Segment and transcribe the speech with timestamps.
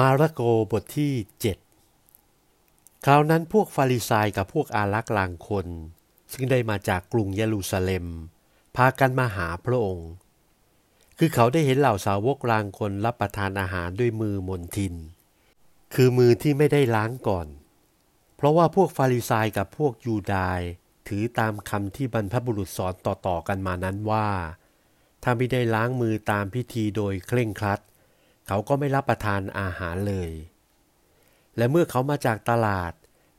[0.00, 0.42] มาระโก
[0.72, 1.14] บทที่
[2.08, 5.66] 7 คราวนั้นพวกฟาริสายกับพวกอารักษ์ลางคน
[6.32, 8.06] ซึ่งได้มาจากกรุงเยรูซาเล็ม
[8.76, 10.10] พากันมาหาพระองค์
[11.18, 14.94] คือเขาได้เห็นเหล่าสาวกลางคนรับประทานอาหารด้วยมือมนทิน
[15.94, 17.46] คือมือที่ไม่ได้ล้างก่อน
[18.36, 20.60] เพราะว่าพวกฟาริสายกับพวกยูดาย
[21.08, 24.28] ถือตามคำที่บรรพบุรุษสอนต่อๆกันมานั้นว่า
[25.22, 30.30] ถ้าไม่ได้ล้างมือตามพิธีโดยเคร่งครัดเเขาก็ไม่รับประทานอาหารเลย
[31.56, 32.92] และเมื่อเขามาจากตลาด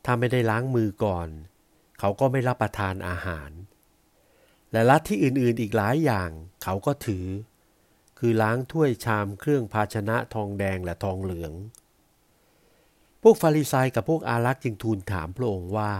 [0.06, 1.28] ถ้าไม่ได้ล้างมือก่อน
[2.00, 3.52] เขาก็ไม่รับประทานอาหาร
[4.72, 6.30] และลัทธิอื่นๆอีกหลายอย่าง
[6.64, 7.26] เขาก็ถือ
[8.20, 11.54] คือล้างถ้วยชามเครื่องภาชนะทองแดงและทองเหลือง
[13.22, 15.94] พวกฟาริสายกับพวกอารักษ์จึงทูลถามพระองค์ว่า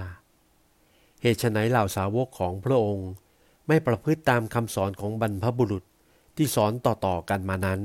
[1.22, 3.10] เหตุไฉนเหล่าสาวกของพระองค์
[3.68, 5.84] ไม่ประพฤติตามคำสอนของบรรพบุรุษ
[6.36, 7.82] ที่สอนต่อๆกันมานั้น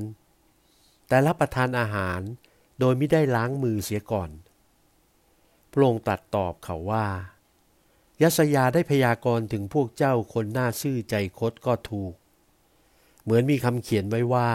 [1.10, 2.20] แต่รับประทานอาหาร
[2.80, 4.30] โดยไม่ได้ล้างมือเสียก่อน
[5.72, 7.06] พระองค์ตรัสตอบเขาว่า
[8.22, 12.14] ยัสยาได้พยากรณ์ถึงพวกเจ้าคนหน้าซื่อใจคดก็ถูก
[13.22, 14.50] เหมือนมีคำเขียนไว้ว่า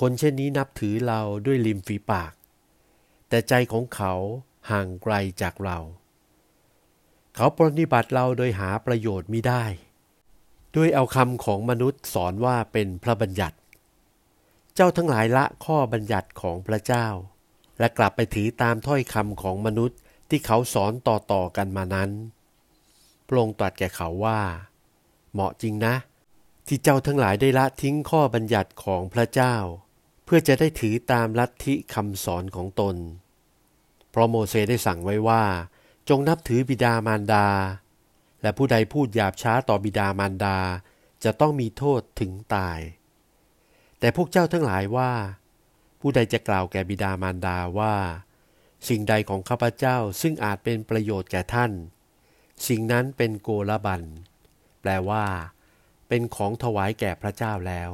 [0.00, 2.32] คนเช่นนี้นับถือเราด้วยริมฝีปาก
[3.28, 4.12] แต่ใจของเขา
[4.70, 5.78] ห่างไกลจากเรา
[7.34, 9.64] เขาปรนิบัติเราโดยหาประโยชน์ไม่ได้
[10.76, 13.56] ด้วยเอาคำของมนุษย์สอนว่าเป็นพระบัญญัติ
[14.78, 17.06] เจ้าทั้งหลายละข้อบัญญัติของพระเจ้า
[17.78, 22.10] และกลับไปถือตามถ้อยคำของมนุษย์ที่เขาสอนต่อๆกันมานั้น
[23.26, 24.40] พระองค์ตรัสแก่เขาว่า
[25.32, 25.94] เหมาะจริงนะ
[26.66, 29.54] ที่เจ้าทั้งหลายได้ละทิ้งข้อบัญญัติของพระเจ้า
[30.24, 32.96] เพื่อจะได้ถือตามลัทธิคำสอนของตน
[34.10, 35.44] เพราะโมเสสได้สั่งไว้ว่า
[36.08, 37.46] จงนับถือบิดามารดา
[38.42, 40.58] และผู้ใดพูดหยาบช้าต่อบิดามารดา
[41.24, 42.78] จะต้องมีโทษถึงตาย
[44.00, 45.12] แต่พวกเจ้าทั้งหลายว่า
[46.00, 47.94] ผู้ใดจะกล่าวแก่บิดามารดาว่า
[48.88, 51.72] สิ่งใดของข้าพเจ้าซึ่งอาจเป็นประโยชน์แก่ท่าน
[52.68, 54.02] สิ่งนั้นเป็นโกลบัน
[54.80, 55.24] แปลว่า
[56.08, 57.90] เป็นของถวายแก่พระเจ้าแล้ว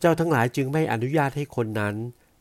[0.00, 1.94] เจ้าทั้งหลายจึงไม่อนุญาตให้คนนั้น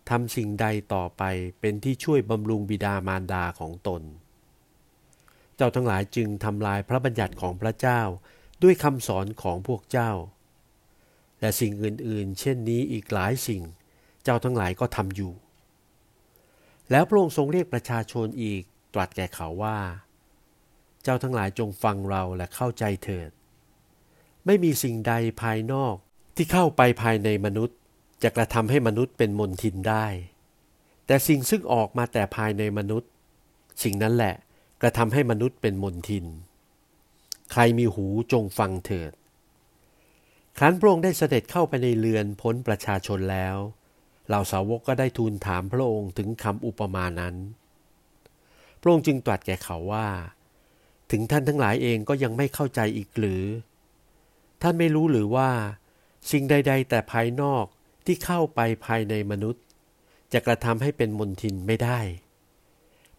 [0.10, 1.24] ทำสิ่งใดต่อไป
[1.60, 4.02] เป็นที่ช่วยบำรุงบิดามารดาของตน
[5.56, 8.02] เจ้าทั้งหลายจึงทำลายพระบัญญัติของพระเจ้า
[8.64, 10.12] ด้วยคำสอนของพวกเจ้า
[11.42, 13.62] และสิ่งอื่นๆ เช่นนี้อีกหลายสิ่ง
[14.24, 15.34] เจ้าทั้งหลายก็ทำอยู่
[16.92, 18.62] แล้วพระองค์ทรงเรียกประชาชนอีก
[18.94, 19.80] ตรัสแก่เขาว่า
[21.04, 23.30] เจ้าทั้งหลายจงฟังเราและเข้าใจเถิด
[24.46, 25.96] ไม่มีสิ่งใดภายนอก
[26.36, 27.78] ที่เข้าไปภายในมนุษย์
[28.24, 30.06] จะกระทำให้มนุษย์เป็นมนทินได้
[31.06, 33.10] แต่สิ่งซึ่งออกมาแต่ภายในมนุษย์
[33.84, 34.36] สิ่งนั้นแหละ
[34.82, 36.26] กระทำให้มนุษย์เป็นมนทิน
[37.52, 39.12] ใครมีหูจงฟังเถิด
[40.60, 43.58] ครั้นพระองค์ได้เสด็จเข้าไปในเรือนพ้นประชาชนแล้ว
[44.28, 47.36] เหล่าสาวกก็ได้ทูลถามพระองค์ถึงคำอุปมานั้น
[48.82, 50.08] พระองค์จึงตรัสแก่เขาว่า
[51.12, 53.44] ถึงท่านทั้งหลายเองก็ยังไม่เข้าใจอีกหรือ
[54.62, 55.50] ท่านไม่รู้หรือว่า
[56.32, 57.66] สิ่งใด ๆ แต่ภายนอก
[58.06, 59.64] ที่เข้าไปภายในมนุษย์
[60.34, 62.00] จะกระทำให้เป็นมนทินไม่ได้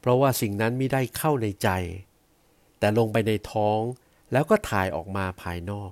[0.01, 1.69] เพราะว่าสิ่งนั้นไม่ได้เข้าในใจ
[2.79, 3.81] แต่ลงไปในท้อง
[4.33, 5.91] แล้วก็ถ่ายออกมาภายนอก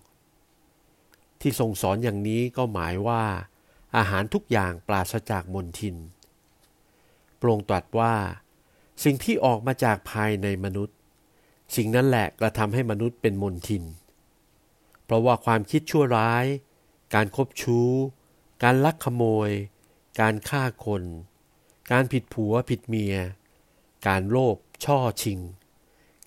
[1.48, 3.24] ที่ทรงสอนอย่างนี้ก็หมายว่า
[3.96, 5.96] อาหารทุกอย่างปราศจากมนทิน
[7.38, 8.14] โปรงตรัสว่า
[9.04, 10.96] สิ่งที่ออกมาจากภายในมนุษย์
[11.76, 13.84] สิ่งนั้นแหละกระทำให้มนุษย์เป็นมนทิน
[15.04, 16.44] เพราะว่าความคิดชั่วร้าย
[17.14, 17.90] การคบชู้
[18.62, 19.50] การลักขโมย
[20.20, 21.02] การฆ่าคน
[21.90, 23.16] การผิดผัวผิดเมีย
[24.06, 25.40] การโลภช่อชิง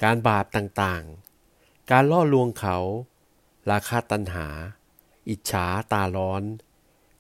[0.04, 2.78] การบาปต่างๆ การล่อลวงเขา
[3.72, 4.48] ราคาตัณหา
[5.30, 6.44] อิจฉาตาร้อน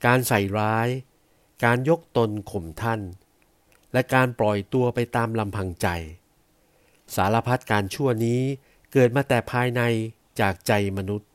[0.05, 0.87] การใส่ร้าย
[1.63, 3.01] การยกตนข่มท่าน
[3.93, 5.87] และการปล่อยตัวไปตามลำพังใจ
[7.15, 8.41] สารพัดการชั่วนี้
[8.91, 9.81] เกิดมาแต่ภายใน
[10.39, 11.29] จากใจมนุษย์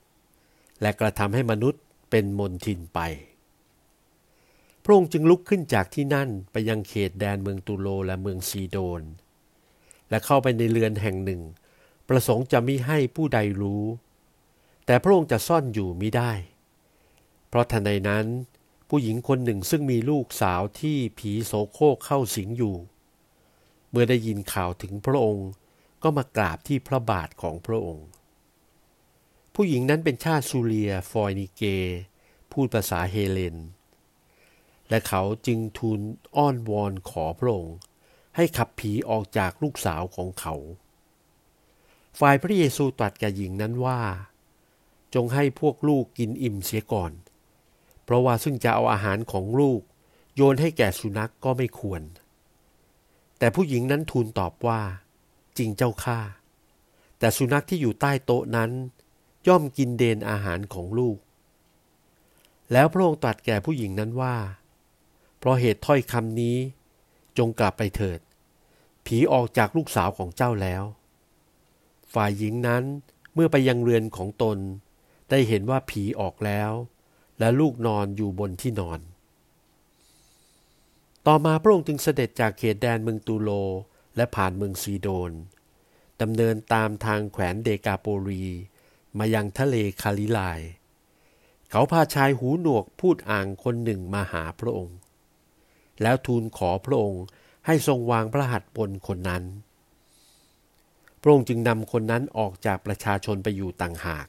[0.80, 3.00] และกระทำให้มนุษย์เป็นมนทินไป
[4.82, 9.02] พระองค์จึงลุกขึ้นจากที่นั่นไปยังเขตแดนเมืองตูโลและเมืองซีโดน
[10.10, 11.40] และเข้าไปในเรือนแห่งหนึ่ง
[12.08, 13.84] ประสงค์จะมิให้ผู้ใดรู้
[14.86, 16.32] แต่พระองค์จะซ่อนอยู่มิได้
[17.54, 18.26] เพราะทันใดนั้น
[18.88, 22.76] ผู้หญิงคนหนึ่งซึ่งมีลูกสาวที่ผีโสโครกเข้าสิงอยู่
[23.90, 25.48] เมื่อได้ยินข่าวถึงพระองค์
[26.02, 28.06] ก็มากราบที่พระบาทของพระองค์
[29.54, 31.62] ผู้หญิงนั้นเป็นชาติซูเลียฟอยนิเก
[32.52, 33.56] พูดภาษาเฮเลน
[34.88, 36.00] และเขาจึงทูล
[36.36, 37.76] อ้อนวอนขอพระองค์
[38.36, 40.54] ให้ขับผีออกจากลูกสาวของเขา
[42.18, 44.00] ฝ่ายพระเยซูตรัสแก่หญิงนั้นว่า
[45.14, 47.12] จงให้พวกลูกกินอิ่มเสียก่อน
[48.04, 49.80] เพราะว่าซึ่งจะเอาอาหารของลูก
[50.34, 52.02] โยนให้แก่สุนัขกก็ไม่ควร
[53.38, 54.80] แต่ผู้หญิงนั้นทูลตอบว่า
[55.58, 56.20] จริงเจ้าข้า
[57.18, 58.70] แต่สุนัขที่อยู่ใต้โต๊ะนั้น
[59.48, 61.18] ย่อมกินเดนอาหารของลูก
[62.72, 64.36] แล้วพระองค์ตรัสแก่ผู้หญิงนั้นว่า
[65.38, 66.56] เพราะเหตุถ้อยคำนี้
[67.38, 68.20] จงกลับไปเถิด
[69.06, 70.82] ผีออกจากลูกสาวของเจ้าแล้ว
[72.14, 72.84] ฝ่ายหญิงนั้น
[73.34, 74.58] เมื่อไปยังเรือนของตน
[75.30, 76.70] ได้เห็นว่าผีออกแล้ว
[77.38, 79.00] และลูกนอนอยู่บนที่นอน
[81.26, 83.50] ต่อมาพระองค์จึงเสด็จจากเขตแดนเมืองตูโล
[84.16, 85.32] และผ่านเมืองซีโดน
[86.20, 88.44] ดำเนินตามทางแขวนเดกาโปรี
[89.18, 90.60] มายังทะเลคาลิลาย
[91.70, 94.96] เขาพาชายหูหนวกพูดอ่างคนหนึ่งมาหาพระองค์
[96.02, 97.24] แล้วทูลขอพระองค์
[97.66, 99.44] ให้ทรงวางพระหัตถ์บนคนนั้น
[101.20, 104.26] พระองค์จึงนำคนนั้นออกจากประชาชนไปอยู่ต่างหาก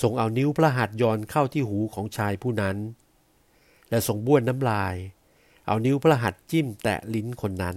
[0.00, 2.76] ทรงเอานิ้วพระหัตถ์ย้อนเข้าที่หูของชายผู้นั้น
[3.90, 4.94] และทรงบ้วนน้ำลาย
[5.66, 7.76] เอานิ้วพระหัตถ์จิ้มแตะลิ้นคนนั้น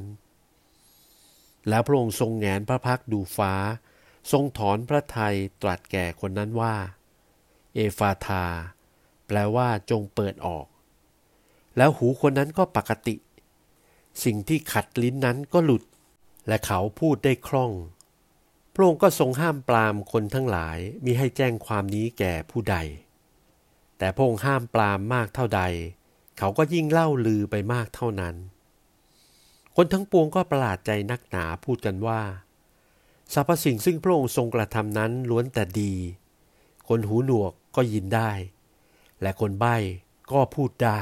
[1.70, 3.54] แล้วพระองค์ทรงแงนพระพักดูฟ้า
[4.32, 6.76] ทรงถอนพระทัยตรัสแก่คนนั้นว่า
[7.74, 8.46] เอฟาธา
[9.28, 10.66] แปลว่าจงเปิดออก
[11.78, 13.16] แล้วหูคนนั้นก็ปกติ
[14.24, 15.84] สิ่งที่ขัดลิ้นนั้นก็หลุด
[16.48, 17.72] และเขาพูดได้คล่อง
[18.76, 22.78] พระองค์ก็ทรงห้ามปรามคนทั้งหลายมิให้แจ้งความนี้แก่ผู้ใด
[23.98, 25.62] แต่พระองค์ห้ามปรามมากเท่าใด
[26.38, 28.36] เขาก็ยิ่งเล่าลือไปมากเท่านั้น
[29.76, 32.22] คนทั้งปวงก็ประหลาดใจนักหนาพูดกันว่า
[33.34, 35.94] สรรพสิ่งซึ่งพระองค์ทรงกระทำนั้นล้วนแต่ดี
[36.88, 38.32] คนหูหนวกก็ยินได้
[39.22, 39.76] และคนใบ้
[40.32, 41.02] ก็พูดได้